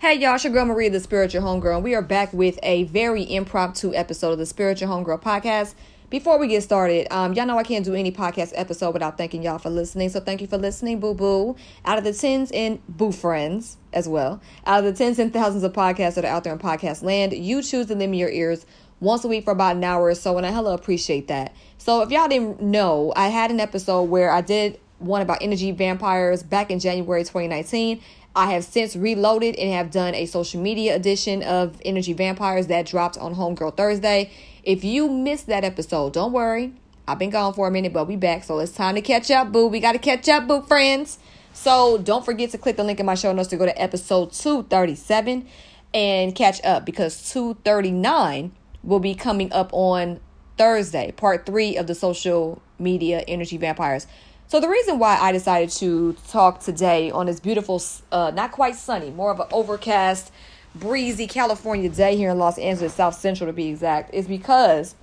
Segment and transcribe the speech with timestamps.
[0.00, 2.84] Hey y'all, it's your girl Maria, the Spiritual Homegirl, and we are back with a
[2.84, 5.74] very impromptu episode of the Spiritual Homegirl podcast.
[6.08, 9.42] Before we get started, um, y'all know I can't do any podcast episode without thanking
[9.42, 10.08] y'all for listening.
[10.10, 11.56] So thank you for listening, boo boo.
[11.84, 15.64] Out of the tens and boo friends as well, out of the tens and thousands
[15.64, 18.30] of podcasts that are out there in podcast land, you choose to lend me your
[18.30, 18.66] ears
[19.00, 21.56] once a week for about an hour or so, and I hella appreciate that.
[21.76, 25.72] So if y'all didn't know, I had an episode where I did one about energy
[25.72, 28.00] vampires back in January 2019.
[28.38, 32.86] I have since reloaded and have done a social media edition of Energy Vampires that
[32.86, 34.30] dropped on Homegirl Thursday.
[34.62, 36.72] If you missed that episode, don't worry.
[37.08, 38.44] I've been gone for a minute, but we back.
[38.44, 39.66] So it's time to catch up, boo.
[39.66, 41.18] We got to catch up, boo, friends.
[41.52, 44.30] So don't forget to click the link in my show notes to go to episode
[44.30, 45.44] 237
[45.92, 48.52] and catch up because 239
[48.84, 50.20] will be coming up on
[50.56, 54.06] Thursday, part three of the social media energy vampires.
[54.48, 58.76] So the reason why I decided to talk today on this beautiful, uh, not quite
[58.76, 60.32] sunny, more of an overcast,
[60.74, 64.94] breezy California day here in Los Angeles, South Central to be exact, is because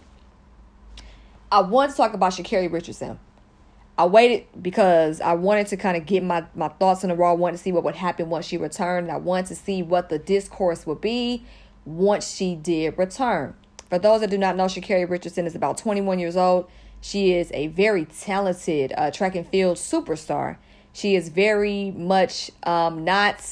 [1.51, 3.19] I want to talk about Sha'Carri Richardson.
[3.99, 7.29] I waited because I wanted to kind of get my, my thoughts in the raw.
[7.29, 9.11] I wanted to see what would happen once she returned.
[9.11, 11.45] I wanted to see what the discourse would be
[11.85, 13.53] once she did return.
[13.91, 16.67] For those that do not know, Sha'Carri Richardson is about 21 years old.
[17.01, 20.57] She is a very talented uh, track and field superstar.
[20.93, 23.43] She is very much um, not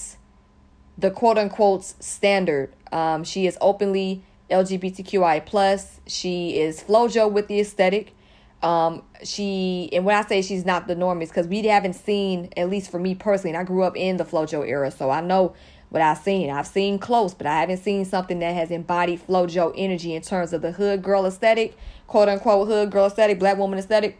[0.97, 2.73] the quote unquote standard.
[2.91, 5.99] Um, she is openly LGBTQI plus.
[6.07, 8.13] She is FloJo with the aesthetic.
[8.61, 12.49] Um, she and when I say she's not the norm is because we haven't seen,
[12.55, 15.19] at least for me personally, and I grew up in the FloJo era, so I
[15.19, 15.53] know
[15.93, 16.49] what I've seen.
[16.49, 20.51] I've seen close, but I haven't seen something that has embodied FloJo energy in terms
[20.51, 21.77] of the hood girl aesthetic,
[22.07, 24.19] quote unquote hood girl aesthetic, black woman aesthetic.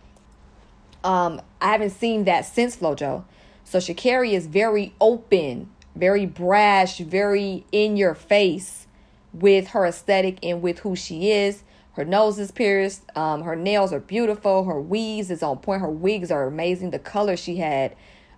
[1.03, 3.23] Um, I haven't seen that since FloJo.
[3.63, 8.85] So Sha'Carri is very open, very brash, very in your face
[9.33, 11.63] with her aesthetic and with who she is.
[11.93, 13.01] Her nose is pierced.
[13.17, 14.65] Um, her nails are beautiful.
[14.65, 15.81] Her weaves is on point.
[15.81, 16.91] Her wigs are amazing.
[16.91, 17.95] The color she had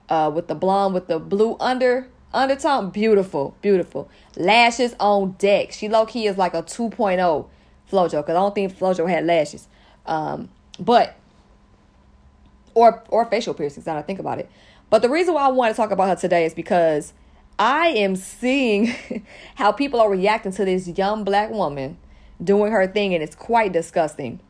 [0.07, 4.09] uh, with the blonde with the blue under Undertone, beautiful, beautiful.
[4.35, 5.71] Lashes on deck.
[5.71, 7.47] She low key is like a 2.0
[7.89, 9.67] Flojo because I don't think Flojo had lashes.
[10.05, 11.15] Um, but
[12.73, 13.85] or or facial piercings.
[13.85, 14.49] Now I think about it.
[14.89, 17.13] But the reason why I want to talk about her today is because
[17.57, 18.93] I am seeing
[19.55, 21.97] how people are reacting to this young black woman
[22.43, 24.41] doing her thing, and it's quite disgusting.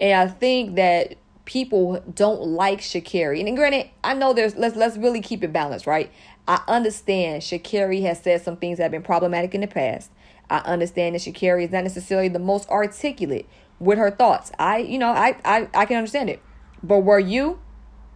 [0.00, 3.46] And I think that people don't like Sha'Carri.
[3.46, 6.10] And granted, I know there's let's let's really keep it balanced, right?
[6.46, 10.10] I understand Sha'Carri has said some things that have been problematic in the past.
[10.50, 14.52] I understand that Sha'Carri is not necessarily the most articulate with her thoughts.
[14.58, 16.42] I, you know, I, I, I can understand it.
[16.82, 17.60] But were you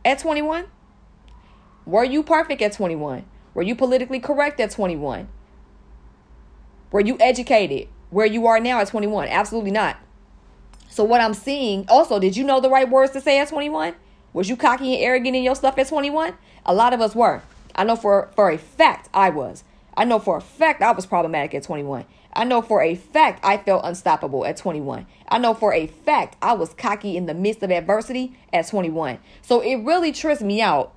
[0.04, 0.66] at 21?
[1.86, 3.24] Were you perfect at 21?
[3.54, 5.28] Were you politically correct at 21?
[6.92, 9.28] Were you educated where you are now at 21?
[9.28, 9.96] Absolutely not.
[10.90, 13.94] So what I'm seeing, also, did you know the right words to say at 21?
[14.32, 16.34] Was you cocky and arrogant in your stuff at 21?
[16.66, 17.42] A lot of us were.
[17.78, 19.62] I know for, for a fact I was.
[19.96, 22.04] I know for a fact I was problematic at 21.
[22.32, 25.06] I know for a fact I felt unstoppable at 21.
[25.28, 29.18] I know for a fact I was cocky in the midst of adversity at 21.
[29.42, 30.92] So it really trips me out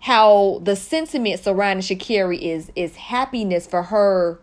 [0.00, 4.40] how the sentiment surrounding Sha'Carri is is happiness for her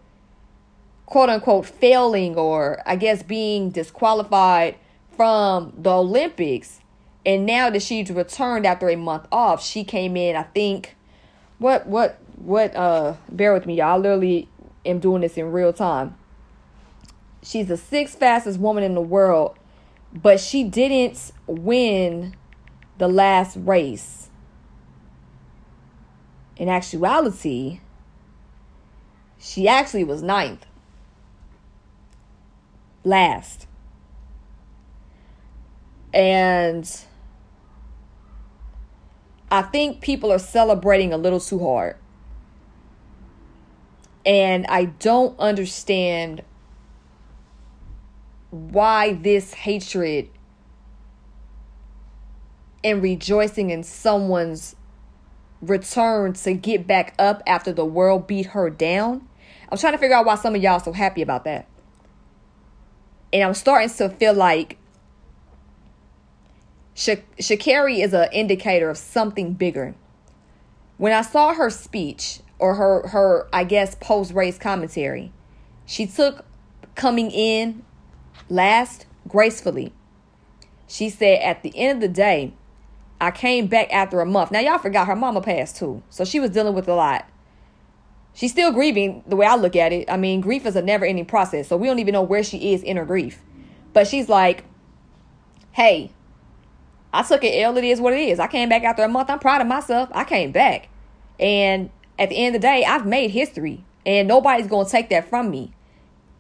[1.06, 4.76] quote unquote failing or I guess being disqualified
[5.16, 6.82] from the Olympics
[7.26, 10.96] and now that she's returned after a month off, she came in, I think
[11.58, 13.94] what what what uh bear with me, y'all.
[13.94, 14.50] I literally
[14.86, 16.16] am doing this in real time.
[17.42, 19.58] She's the sixth fastest woman in the world,
[20.14, 22.36] but she didn't win
[22.98, 24.30] the last race.
[26.58, 27.80] In actuality,
[29.40, 30.66] she actually was ninth.
[33.04, 33.68] Last.
[36.14, 36.90] And
[39.56, 41.96] I think people are celebrating a little too hard.
[44.26, 46.44] And I don't understand
[48.50, 50.30] why this hatred
[52.84, 54.76] and rejoicing in someone's
[55.62, 59.26] return to get back up after the world beat her down.
[59.70, 61.66] I'm trying to figure out why some of y'all so happy about that.
[63.32, 64.78] And I'm starting to feel like
[66.96, 69.94] Sha- Sha'Carri is an indicator of something bigger.
[70.98, 75.32] When I saw her speech or her her I guess post race commentary,
[75.86, 76.46] she took
[76.96, 77.84] coming in
[78.50, 79.92] last gracefully.
[80.88, 82.54] She said at the end of the day,
[83.20, 84.52] I came back after a month.
[84.52, 87.28] Now y'all forgot her mama passed too, so she was dealing with a lot.
[88.34, 90.10] She's still grieving the way I look at it.
[90.10, 91.68] I mean, grief is a never ending process.
[91.70, 93.40] So we don't even know where she is in her grief.
[93.94, 94.66] But she's like,
[95.72, 96.12] hey,
[97.16, 97.78] I took it L.
[97.78, 98.40] It is what it is.
[98.40, 99.30] I came back after a month.
[99.30, 100.10] I'm proud of myself.
[100.14, 100.90] I came back.
[101.40, 101.90] And
[102.20, 103.84] at the end of the day, I've made history.
[104.06, 105.74] And nobody's going to take that from me.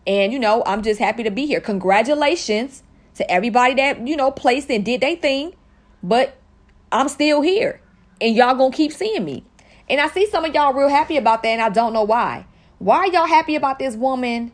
[0.05, 1.59] And, you know, I'm just happy to be here.
[1.59, 2.83] Congratulations
[3.15, 5.55] to everybody that, you know, placed and did their thing.
[6.03, 6.37] But
[6.91, 7.81] I'm still here.
[8.21, 9.43] And y'all going to keep seeing me.
[9.89, 12.45] And I see some of y'all real happy about that, and I don't know why.
[12.79, 14.51] Why are y'all happy about this woman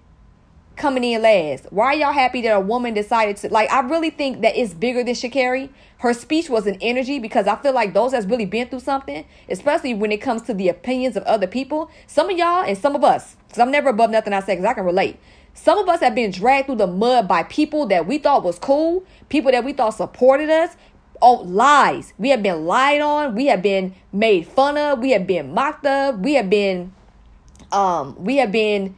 [0.76, 1.68] coming in last?
[1.70, 3.72] Why are y'all happy that a woman decided to like?
[3.72, 5.70] I really think that it's bigger than Sha'Carri.
[5.98, 9.26] Her speech was an energy because I feel like those that's really been through something,
[9.50, 11.92] especially when it comes to the opinions of other people.
[12.08, 14.66] Some of y'all and some of us, because I'm never above nothing I say, because
[14.66, 15.20] I can relate.
[15.54, 18.58] Some of us have been dragged through the mud by people that we thought was
[18.58, 20.76] cool, people that we thought supported us,
[21.22, 22.14] oh lies.
[22.18, 23.36] We have been lied on.
[23.36, 25.00] We have been made fun of.
[25.00, 26.20] We have been mocked of.
[26.20, 26.94] We have been
[27.72, 28.96] um we have been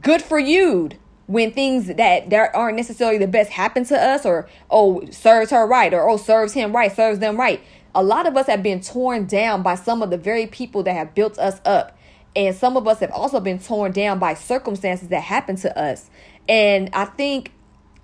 [0.00, 0.90] good for you
[1.32, 5.66] when things that that aren't necessarily the best happen to us or oh serves her
[5.66, 7.60] right or oh serves him right serves them right.
[7.94, 10.92] A lot of us have been torn down by some of the very people that
[10.92, 11.96] have built us up.
[12.34, 16.10] And some of us have also been torn down by circumstances that happened to us.
[16.48, 17.52] And i think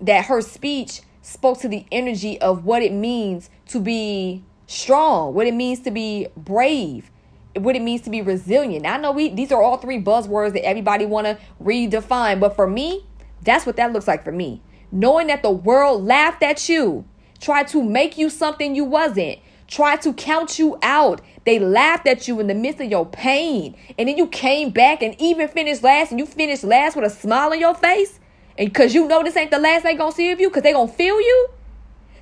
[0.01, 5.47] that her speech spoke to the energy of what it means to be strong, what
[5.47, 7.11] it means to be brave,
[7.55, 8.87] what it means to be resilient.
[8.87, 12.67] I know we these are all three buzzwords that everybody want to redefine, but for
[12.67, 13.05] me,
[13.43, 14.63] that's what that looks like for me.
[14.91, 17.05] Knowing that the world laughed at you,
[17.41, 21.21] tried to make you something you wasn't, tried to count you out.
[21.45, 23.77] They laughed at you in the midst of your pain.
[23.99, 27.11] And then you came back and even finished last and you finished last with a
[27.11, 28.19] smile on your face.
[28.57, 30.73] And because you know this ain't the last they gonna see of you, because they
[30.73, 31.49] gonna feel you.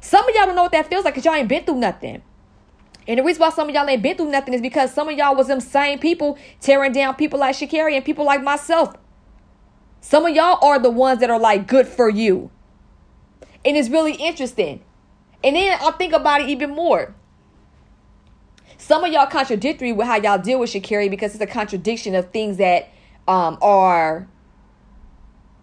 [0.01, 2.23] Some of y'all don't know what that feels like because y'all ain't been through nothing.
[3.09, 5.17] And the reason why some of y'all ain't been through nothing is because some of
[5.17, 8.95] y'all was them same people tearing down people like Sha'Carri and people like myself.
[10.07, 12.53] Some of y'all are the ones that are like good for you.
[13.65, 14.85] And it's really interesting.
[15.43, 17.13] And then I'll think about it even more.
[18.79, 22.31] Some of y'all contradictory with how y'all deal with Sha'Carri because it's a contradiction of
[22.31, 22.89] things that
[23.27, 24.29] um, are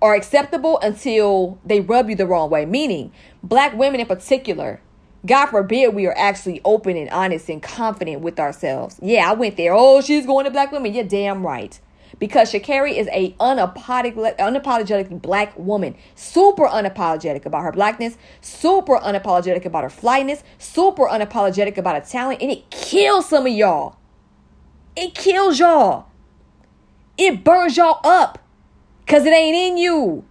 [0.01, 2.66] are acceptable until they rub you the wrong way.
[2.66, 3.13] Meaning,
[3.44, 4.81] black women in particular,
[5.25, 9.00] God forbid we are actually open and honest and confident with ourselves.
[9.01, 9.74] Yeah, I went there.
[9.74, 10.94] Oh, she's going to black women.
[10.94, 11.80] You're damn right.
[12.19, 15.95] Because Sha'Carri is a unapologetic, unapologetic black woman.
[16.15, 18.18] Super unapologetic about her blackness.
[18.42, 20.44] Super unapologetic about her flyness.
[20.57, 22.42] Super unapologetic about her talent.
[22.42, 23.98] And it kills some of y'all.
[24.95, 26.07] It kills y'all.
[27.18, 28.39] It burns y'all up.
[29.06, 30.24] Because it ain't in you.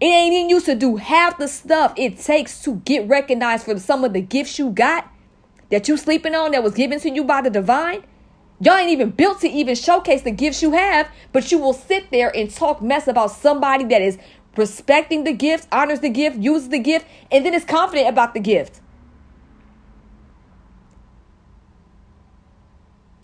[0.00, 3.78] It ain't in you to do half the stuff it takes to get recognized for
[3.78, 5.10] some of the gifts you got
[5.70, 8.04] that you sleeping on that was given to you by the divine.
[8.58, 12.10] Y'all ain't even built to even showcase the gifts you have, but you will sit
[12.10, 14.18] there and talk mess about somebody that is
[14.56, 18.40] respecting the gift, honors the gift, uses the gift, and then is confident about the
[18.40, 18.80] gift.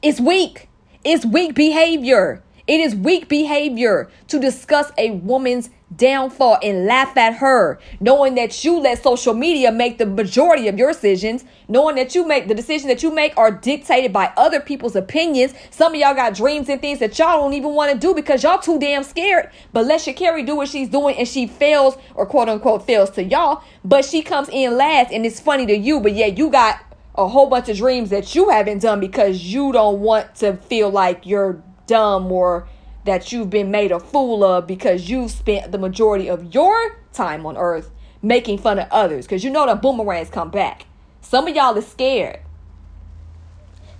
[0.02, 0.69] It's weak.
[1.05, 2.43] It's weak behavior.
[2.67, 8.64] It is weak behavior to discuss a woman's downfall and laugh at her, knowing that
[8.64, 12.55] you let social media make the majority of your decisions, knowing that you make the
[12.55, 15.55] decisions that you make are dictated by other people's opinions.
[15.70, 18.43] Some of y'all got dreams and things that y'all don't even want to do because
[18.43, 19.50] y'all too damn scared.
[19.73, 23.25] But let Sha'Carri do what she's doing and she fails or quote unquote fails to
[23.25, 26.81] y'all, but she comes in last and it's funny to you, but yeah, you got
[27.15, 30.89] a whole bunch of dreams that you haven't done because you don't want to feel
[30.89, 32.69] like you're dumb or
[33.05, 37.44] that you've been made a fool of because you've spent the majority of your time
[37.44, 37.91] on earth
[38.22, 40.86] making fun of others because you know the boomerangs come back.
[41.20, 42.41] Some of y'all is scared.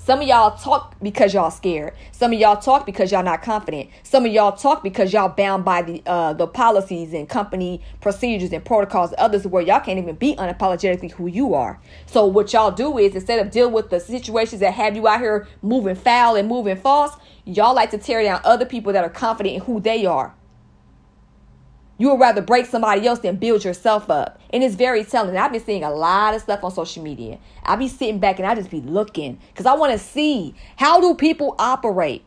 [0.04, 1.94] Some of y'all talk because y'all scared.
[2.11, 3.88] Some of y'all talk because y'all not confident.
[4.02, 8.52] Some of y'all talk because y'all bound by the uh, the policies and company procedures
[8.52, 9.14] and protocols.
[9.16, 11.78] Others where y'all can't even be unapologetically who you are.
[12.06, 15.21] So what y'all do is instead of deal with the situations that have you out
[15.21, 19.11] here moving foul and moving false, y'all like to tear down other people that are
[19.11, 20.35] confident in who they are.
[21.99, 24.40] You would rather break somebody else than build yourself up.
[24.50, 25.37] And it's very telling.
[25.37, 27.38] I've been seeing a lot of stuff on social media.
[27.62, 31.00] I'll be sitting back and I just be looking because I want to see how
[31.00, 32.25] do people operate?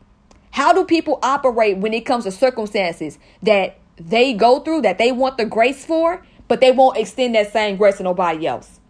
[0.50, 5.12] How do people operate when it comes to circumstances that they go through that they
[5.12, 8.80] want the grace for, but they won't extend that same grace to nobody else?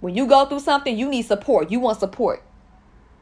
[0.00, 1.70] When you go through something, you need support.
[1.70, 2.42] You want support.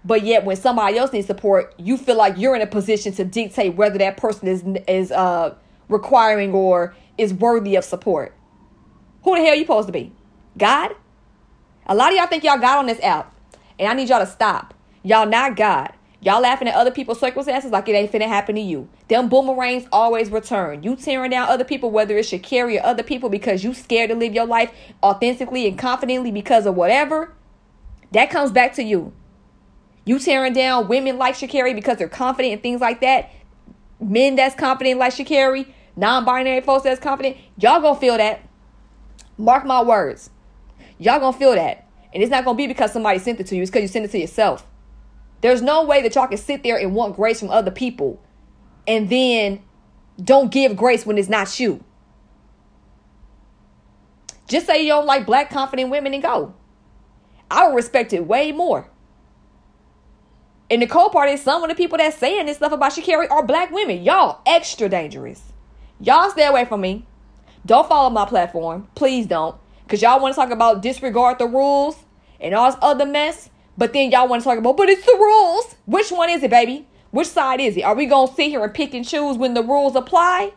[0.05, 3.25] But yet when somebody else needs support, you feel like you're in a position to
[3.25, 5.55] dictate whether that person is is uh
[5.93, 8.35] requiring or is worthy of support.
[9.25, 10.13] Who the hell are you supposed to be?
[10.59, 10.93] God?
[11.87, 13.35] A lot of y'all think y'all God on this app.
[13.79, 14.75] And I need y'all to stop.
[15.03, 15.93] Y'all not God.
[16.21, 18.89] Y'all laughing at other people's circumstances like it ain't finna happen to you.
[19.09, 20.85] Them boomerangs always return.
[20.85, 24.17] You tearing down other people, whether it's Sha'Carri or other people, because you scared to
[24.17, 24.71] live your life
[25.03, 27.35] authentically and confidently because of whatever,
[28.13, 29.13] that comes back to you.
[30.05, 33.31] You tearing down women like Sha'Carri because they're confident and things like that.
[34.01, 38.49] Men that's confident like Sha'Carri, non-binary folks that's confident, y'all gonna feel that.
[39.39, 40.31] Mark my words.
[40.99, 41.87] Y'all gonna feel that.
[42.15, 44.05] And it's not gonna be because somebody sent it to you, it's because you sent
[44.05, 44.67] it to yourself.
[45.41, 48.23] There's no way that y'all can sit there and want grace from other people
[48.87, 49.63] and then
[50.23, 51.83] don't give grace when it's not you.
[54.47, 56.55] Just say you don't like black confident women and go.
[57.51, 58.89] I would respect it way more.
[60.71, 63.31] And the cold part is some of the people that saying this stuff about Sha'Carri
[63.31, 64.03] are black women.
[64.03, 65.52] Y'all extra dangerous.
[66.03, 67.07] Y'all stay away from me.
[67.65, 68.89] Don't follow my platform.
[68.97, 69.57] Please don't.
[69.85, 71.97] Because y'all want to talk about disregard the rules
[72.41, 73.51] and all this other mess.
[73.79, 75.77] But then y'all want to talk about, but it's the rules.
[75.87, 76.89] Which one is it, baby?
[77.13, 77.83] Which side is it?
[77.83, 80.55] Are we going to sit here and pick and choose when the rules apply?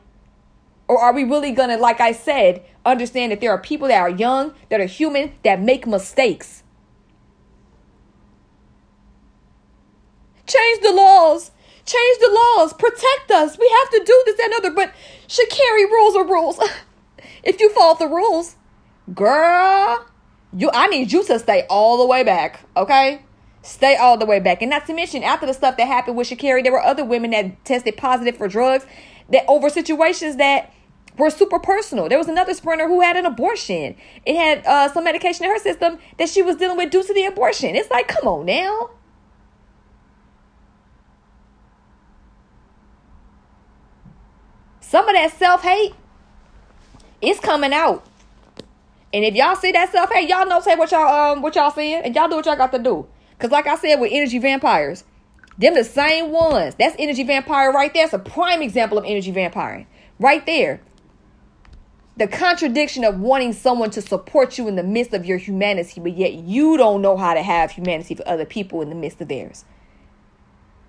[0.88, 4.00] Or are we really going to, like I said, understand that there are people that
[4.00, 6.64] are young, that are human, that make mistakes?
[10.48, 11.52] Change the laws.
[11.86, 12.74] Change the laws.
[12.74, 13.58] Protect us.
[13.58, 14.72] We have to do this and other.
[14.72, 14.94] But
[15.28, 16.60] Sha'Carri rules are rules.
[17.44, 18.56] if you follow the rules,
[19.14, 20.06] girl,
[20.56, 23.22] you I need you to stay all the way back, okay?
[23.62, 24.62] Stay all the way back.
[24.62, 27.32] And not to mention, after the stuff that happened with Sha'Carri, there were other women
[27.32, 28.86] that tested positive for drugs
[29.30, 30.72] that over situations that
[31.18, 32.10] were super personal.
[32.10, 33.96] There was another sprinter who had an abortion.
[34.26, 37.14] It had uh, some medication in her system that she was dealing with due to
[37.14, 37.76] the abortion.
[37.76, 38.92] It's like, come on now.
[44.96, 45.94] Some of that self hate
[47.22, 48.06] is coming out.
[49.14, 51.70] And if y'all see that self hey, y'all know say what y'all um what y'all
[51.70, 53.06] seeing, and y'all do what y'all got to do.
[53.38, 55.04] Cause like I said with energy vampires,
[55.58, 56.76] them the same ones.
[56.76, 58.06] That's energy vampire right there.
[58.06, 59.86] It's a prime example of energy vampire.
[60.18, 60.80] Right there.
[62.16, 66.16] The contradiction of wanting someone to support you in the midst of your humanity, but
[66.16, 69.28] yet you don't know how to have humanity for other people in the midst of
[69.28, 69.66] theirs.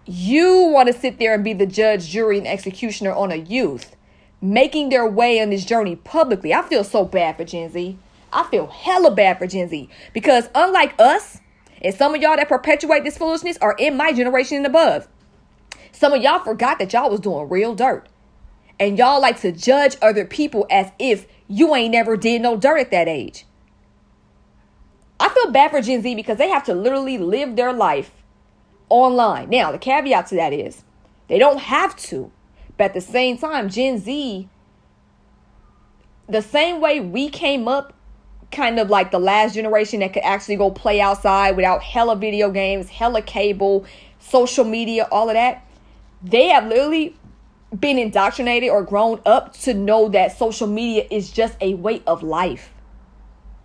[0.07, 3.97] You want to sit there and be the judge, jury, and executioner on a youth
[4.41, 6.55] making their way on this journey publicly.
[6.55, 7.99] I feel so bad for Gen Z.
[8.33, 11.41] I feel hella bad for Gen Z because unlike us,
[11.83, 15.09] and some of y'all that perpetuate this foolishness are in my generation and above.
[15.93, 18.09] Some of y'all forgot that y'all was doing real dirt.
[18.79, 22.79] And y'all like to judge other people as if you ain't never did no dirt
[22.79, 23.47] at that age.
[25.19, 28.13] I feel bad for Gen Z because they have to literally live their life
[28.89, 29.51] online.
[29.51, 30.83] Now, the caveat to that is
[31.29, 32.31] they don't have to.
[32.77, 34.49] But at the same time, Gen Z,
[36.29, 37.95] the same way we came up
[38.53, 42.51] kind of like the last generation that could actually go play outside without hella video
[42.51, 43.85] games, hella cable,
[44.19, 45.65] social media, all of that.
[46.23, 47.17] They have literally
[47.79, 52.23] been indoctrinated or grown up to know that social media is just a way of
[52.23, 52.73] life.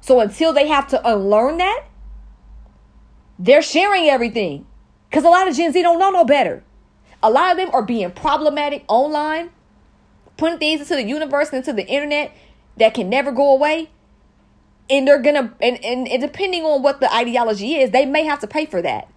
[0.02, 1.86] So until they have to unlearn that,
[3.38, 4.66] they're sharing everything.
[5.12, 6.64] Because a lot of Gen Z don't know no better.
[7.22, 9.52] A lot of them are being problematic online,
[10.38, 12.34] putting things into the universe and into the internet
[12.78, 13.90] that can never go away.
[14.90, 18.40] And they're gonna and, and, and depending on what the ideology is they may have
[18.40, 19.10] to pay for that.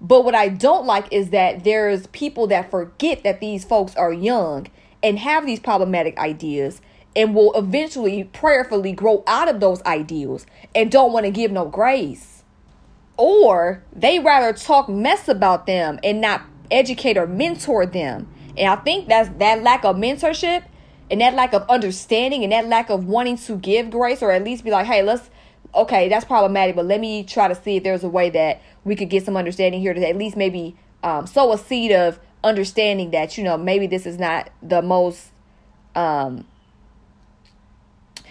[0.00, 4.12] But what i don't like is that there's people that forget that these folks are
[4.12, 4.68] young
[5.02, 6.80] and have these problematic ideas
[7.14, 11.66] and will eventually prayerfully grow out of those ideals and don't want to give no
[11.66, 12.29] grace
[13.20, 18.26] or they rather talk mess about them and not educate or mentor them.
[18.56, 20.64] And i think that's that lack of mentorship
[21.10, 24.42] and that lack of understanding and that lack of wanting to give grace or at
[24.42, 25.28] least be like, hey, let's
[25.74, 28.96] okay, that's problematic, but let me try to see if there's a way that we
[28.96, 30.74] could get some understanding here to at least maybe
[31.04, 35.30] um, sow a seed of understanding that you know maybe this is not the most
[35.94, 36.46] um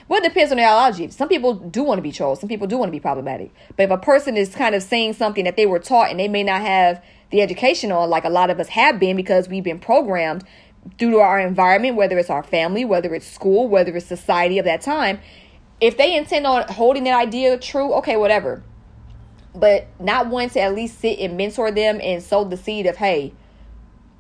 [0.10, 1.08] well, it depends on the ideology.
[1.12, 2.40] Some people do want to be trolls.
[2.40, 3.54] Some people do want to be problematic.
[3.78, 6.28] But if a person is kind of saying something that they were taught and they
[6.28, 9.64] may not have the education on, like a lot of us have been because we've
[9.64, 10.44] been programmed
[10.98, 14.66] due to our environment, whether it's our family, whether it's school, whether it's society of
[14.66, 15.20] that time,
[15.80, 18.64] if they intend on holding that idea true, okay, whatever.
[19.54, 22.98] But not wanting to at least sit and mentor them and sow the seed of,
[22.98, 23.32] hey,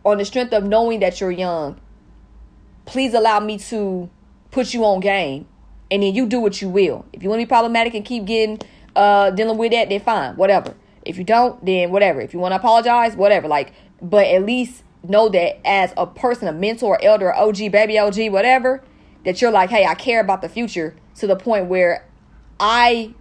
[0.05, 1.79] on the strength of knowing that you're young,
[2.85, 4.07] please allow me to
[4.51, 5.47] put you on game.
[5.91, 7.05] And then you do what you will.
[7.13, 8.59] If you want to be problematic and keep getting
[8.95, 10.75] uh dealing with that, then fine, whatever.
[11.05, 12.21] If you don't, then whatever.
[12.21, 13.47] If you want to apologize, whatever.
[13.47, 18.31] Like, but at least know that as a person, a mentor, elder, OG, baby OG,
[18.31, 18.83] whatever,
[19.25, 22.05] that you're like, hey, I care about the future to the point where
[22.59, 23.13] I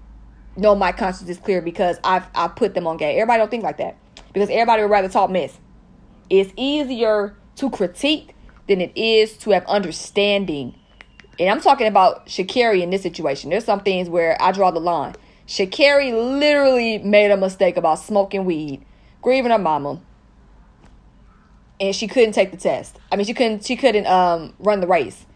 [0.56, 3.14] know my conscience is clear because I've I put them on game.
[3.16, 3.96] Everybody don't think like that.
[4.32, 5.58] because everybody would rather talk mess.
[6.30, 8.34] It's easier to critique
[8.68, 10.74] than it is to have understanding.
[11.38, 13.50] And I'm talking about Sha'Carri in this situation.
[13.50, 15.14] There's some things where I draw the line.
[15.46, 18.84] Sha'Carri literally made a mistake about smoking weed,
[19.22, 20.00] grieving her mama,
[21.80, 22.98] and she couldn't take the test.
[23.12, 25.26] I mean, she couldn't she couldn't um run the race.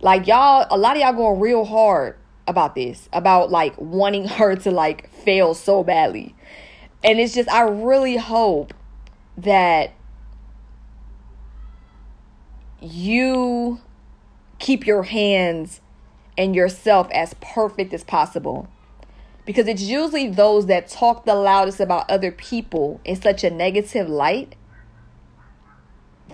[0.00, 2.16] Like y'all, a lot of y'all going real hard
[2.46, 6.34] about this, about like wanting her to like fail so badly.
[7.04, 8.74] And it's just I really hope
[9.36, 9.92] that
[12.80, 13.80] you
[14.58, 15.80] keep your hands
[16.36, 18.68] and yourself as perfect as possible.
[19.44, 24.08] Because it's usually those that talk the loudest about other people in such a negative
[24.08, 24.54] light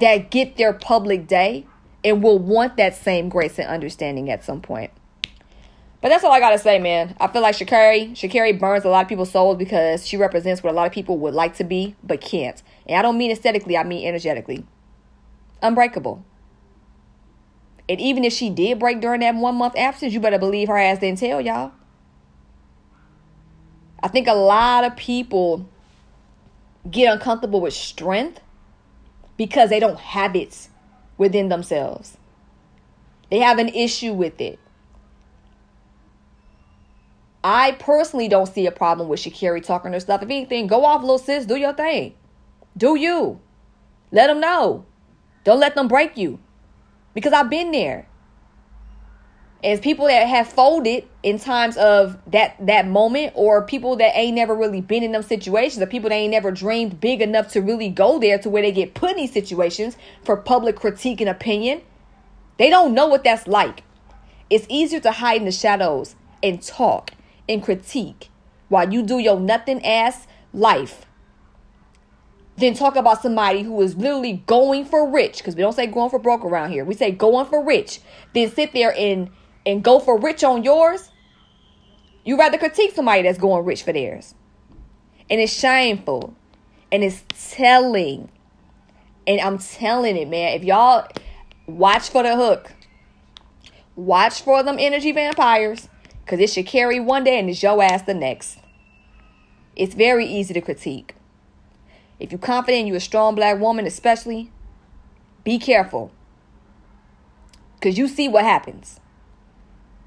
[0.01, 1.67] that get their public day
[2.05, 4.91] and will want that same grace and understanding at some point.
[6.01, 7.17] But that's all I gotta say, man.
[7.19, 10.71] I feel like Sha'Carri, Sha'Carri burns a lot of people's souls because she represents what
[10.71, 12.63] a lot of people would like to be but can't.
[12.87, 14.67] And I don't mean aesthetically, I mean energetically.
[15.63, 16.23] Unbreakable.
[17.89, 20.79] And even if she did break during that one month absence, you better believe her
[20.79, 21.73] ass didn't tell y'all.
[24.03, 25.69] I think a lot of people
[26.91, 28.41] get uncomfortable with strength
[29.37, 30.69] because they don't have it
[31.17, 32.17] within themselves.
[33.31, 34.59] They have an issue with it.
[37.43, 40.23] I personally don't see a problem with Sha'Carri talking her stuff.
[40.23, 41.45] If anything, go off, little sis.
[41.45, 42.15] Do your thing.
[42.77, 43.41] Do you.
[44.11, 44.87] Let them know.
[45.45, 46.39] Don't let them break you.
[47.15, 48.07] Because I've been there.
[49.63, 54.35] As people that have folded in times of that that moment, or people that ain't
[54.35, 57.63] never really been in them situations, or people that ain't never dreamed big enough to
[57.63, 61.31] really go there to where they get put in these situations for public critique and
[61.31, 61.81] opinion.
[62.59, 63.85] They don't know what that's like.
[64.51, 67.13] It's easier to hide in the shadows and talk
[67.49, 68.29] and critique
[68.69, 71.04] while you do your nothing ass life
[72.57, 76.11] than talk about somebody who is literally going for rich because we don't say going
[76.11, 76.85] for broke around here.
[76.85, 78.01] We say going for rich.
[78.33, 79.31] Then sit there and
[79.67, 81.11] and go for rich on yours.
[82.25, 84.35] You rather critique somebody that's going rich for theirs.
[85.29, 86.35] And it's shameful.
[86.93, 88.31] And it's telling.
[89.27, 90.53] And i'm telling it man.
[90.53, 91.09] If y'all
[91.67, 92.75] watch for the hook
[93.97, 95.89] watch for them energy vampires
[96.25, 98.59] because it's Sha'Carri one day and it's your ass the next.
[99.77, 101.15] It's very easy to critique
[102.25, 104.51] if you're confident you're a strong black woman, especially,
[105.45, 106.11] be careful.
[107.75, 108.99] Because you see what happens.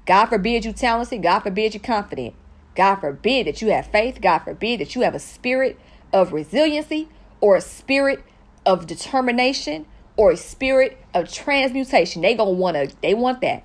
[0.04, 1.22] God forbid you talented.
[1.22, 2.34] God forbid you confident.
[2.74, 4.20] God forbid that you have faith.
[4.20, 5.78] God forbid that you have a spirit
[6.12, 7.08] of resiliency
[7.40, 8.24] or a spirit
[8.66, 12.22] of determination or a spirit of transmutation.
[12.22, 13.64] They gonna wanna they want that.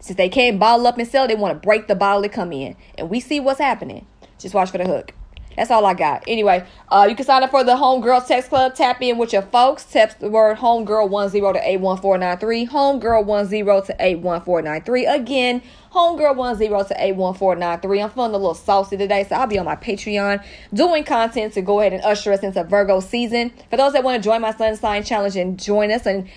[0.00, 2.52] Since they can't bottle up and sell, they want to break the bottle to come
[2.52, 2.76] in.
[2.96, 4.06] And we see what's happening.
[4.38, 5.14] Just watch for the hook.
[5.56, 6.24] That's all I got.
[6.26, 8.74] Anyway, uh, you can sign up for the Homegirl Text Club.
[8.74, 9.84] Tap in with your folks.
[9.84, 12.66] Text the word Homegirl10 to 81493.
[12.66, 15.06] Homegirl10 to 81493.
[15.06, 15.62] Again,
[15.92, 18.00] Homegirl10 to 81493.
[18.00, 21.62] I'm feeling a little saucy today, so I'll be on my Patreon doing content to
[21.62, 23.52] go ahead and usher us into Virgo season.
[23.70, 26.28] For those that want to join my Sun Sign Challenge and join us and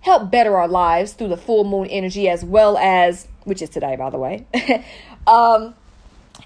[0.00, 3.96] help better our lives through the full moon energy as well as, which is today,
[3.96, 4.46] by the way.
[5.26, 5.74] um,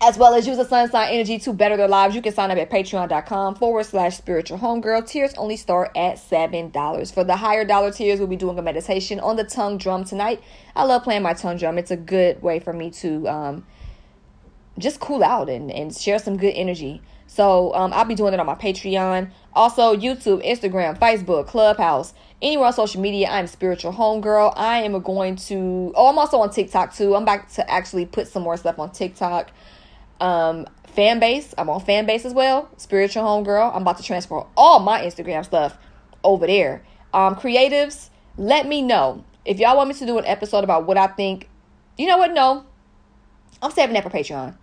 [0.00, 2.14] as well as use the sun sign energy to better their lives.
[2.14, 5.08] You can sign up at patreon.com forward slash spiritual homegirl.
[5.08, 7.14] Tiers only start at $7.
[7.14, 10.42] For the higher dollar tiers, we'll be doing a meditation on the tongue drum tonight.
[10.74, 11.78] I love playing my tongue drum.
[11.78, 13.66] It's a good way for me to um,
[14.78, 17.00] just cool out and, and share some good energy.
[17.26, 19.30] So um, I'll be doing it on my Patreon.
[19.52, 23.28] Also, YouTube, Instagram, Facebook, Clubhouse, anywhere on social media.
[23.28, 24.52] I'm Spiritual Homegirl.
[24.56, 27.16] I am going to, oh, I'm also on TikTok too.
[27.16, 29.50] I'm back to actually put some more stuff on TikTok.
[30.20, 32.70] Um, fan base, I'm on fan base as well.
[32.76, 33.74] Spiritual homegirl.
[33.74, 35.76] I'm about to transfer all my Instagram stuff
[36.24, 36.82] over there.
[37.12, 40.96] Um, creatives, let me know if y'all want me to do an episode about what
[40.96, 41.48] I think.
[41.96, 42.32] You know what?
[42.32, 42.66] No,
[43.62, 44.56] I'm saving that for Patreon.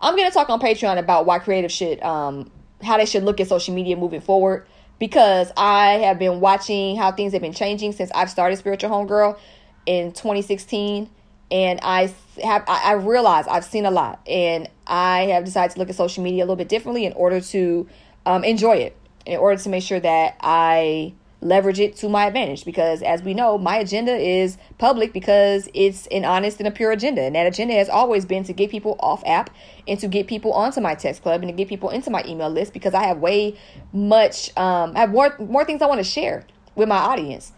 [0.00, 2.50] I'm gonna talk on Patreon about why creative should um
[2.82, 4.66] how they should look at social media moving forward
[4.98, 9.38] because I have been watching how things have been changing since I've started Spiritual Homegirl
[9.86, 11.10] in 2016
[11.50, 15.90] and I have I, realize I've seen a lot, and I have decided to look
[15.90, 17.88] at social media a little bit differently in order to
[18.26, 22.64] um, enjoy it, in order to make sure that I leverage it to my advantage.
[22.64, 26.92] Because as we know, my agenda is public because it's an honest and a pure
[26.92, 29.50] agenda, and that agenda has always been to get people off app
[29.88, 32.50] and to get people onto my text club and to get people into my email
[32.50, 33.58] list because I have way
[33.92, 37.52] much um, I have more more things I want to share with my audience.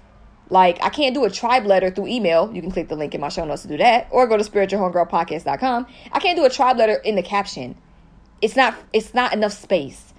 [0.52, 2.52] Like I can't do a tribe letter through email.
[2.52, 4.44] You can click the link in my show notes to do that, or go to
[4.44, 5.86] spiritualhomegirlpodcast.com.
[6.12, 7.74] I can't do a tribe letter in the caption.
[8.42, 10.12] It's not it's not enough space.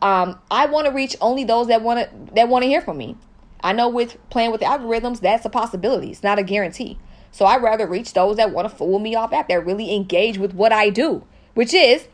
[0.00, 2.98] Um, I want to reach only those that want to that want to hear from
[2.98, 3.16] me.
[3.64, 6.12] I know with playing with the algorithms, that's a possibility.
[6.12, 6.96] It's not a guarantee.
[7.32, 10.38] So I'd rather reach those that want to fool me off app, that really engage
[10.38, 11.24] with what I do,
[11.54, 12.06] which is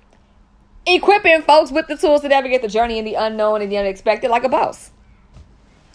[0.87, 4.31] equipping folks with the tools to navigate the journey in the unknown and the unexpected
[4.31, 4.93] like a boss.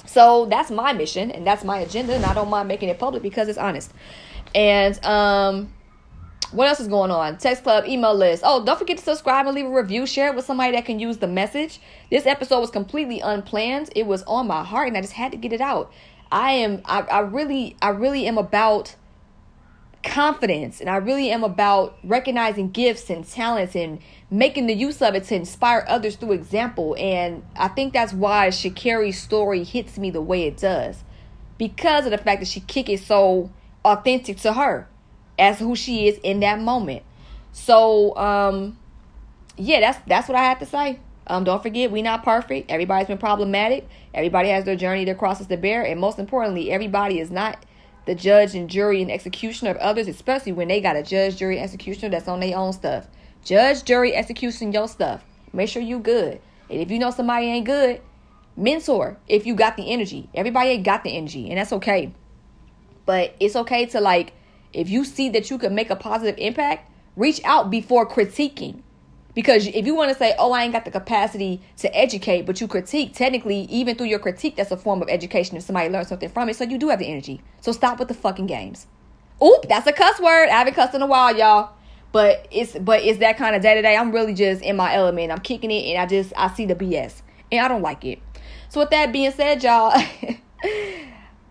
[0.05, 3.23] So that's my mission and that's my agenda, and I don't mind making it public
[3.23, 3.91] because it's honest.
[4.53, 5.73] And um
[6.51, 7.37] what else is going on?
[7.37, 8.43] Text club, email list.
[8.45, 10.05] Oh, don't forget to subscribe and leave a review.
[10.05, 11.79] Share it with somebody that can use the message.
[12.09, 13.89] This episode was completely unplanned.
[13.95, 15.93] It was on my heart and I just had to get it out.
[16.31, 18.95] I am I, I really I really am about
[20.03, 25.15] confidence and I really am about recognizing gifts and talents and making the use of
[25.15, 26.95] it to inspire others through example.
[26.99, 31.03] And I think that's why Sha'Carri's story hits me the way it does.
[31.57, 33.51] Because of the fact that she kick it so
[33.85, 34.87] authentic to her
[35.37, 37.03] as who she is in that moment.
[37.51, 38.77] So um
[39.57, 40.99] yeah, that's that's what I have to say.
[41.27, 42.71] Um, don't forget, we not perfect.
[42.71, 43.87] Everybody's been problematic.
[44.13, 47.63] Everybody has their journey, their crosses to bear, and most importantly, everybody is not
[48.05, 51.59] the judge and jury and executioner of others, especially when they got a judge, jury,
[51.59, 53.07] executioner that's on their own stuff.
[53.43, 55.23] Judge, jury, execution your stuff.
[55.53, 56.41] Make sure you good.
[56.69, 58.01] And if you know somebody ain't good,
[58.55, 60.29] mentor if you got the energy.
[60.33, 62.13] Everybody ain't got the energy, and that's okay.
[63.05, 64.33] But it's okay to like
[64.73, 68.81] if you see that you can make a positive impact, reach out before critiquing.
[69.33, 72.59] Because if you want to say, oh, I ain't got the capacity to educate, but
[72.59, 76.09] you critique, technically, even through your critique, that's a form of education if somebody learns
[76.09, 76.55] something from it.
[76.55, 77.41] So you do have the energy.
[77.61, 78.87] So stop with the fucking games.
[79.43, 80.49] Oop, that's a cuss word.
[80.49, 81.71] I haven't cussed in a while, y'all.
[82.11, 83.95] But it's but it's that kind of day to day.
[83.95, 85.31] I'm really just in my element.
[85.31, 87.21] I'm kicking it and I just I see the BS.
[87.53, 88.19] And I don't like it.
[88.67, 89.93] So with that being said, y'all.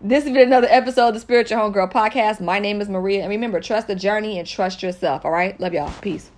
[0.03, 2.41] This has been another episode of the Spiritual Homegirl Podcast.
[2.41, 3.21] My name is Maria.
[3.21, 5.25] And remember, trust the journey and trust yourself.
[5.25, 5.59] All right?
[5.59, 5.93] Love y'all.
[6.01, 6.31] Peace.